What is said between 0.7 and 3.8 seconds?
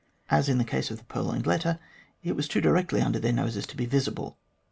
of the purloined letter, it was too directly under their noses to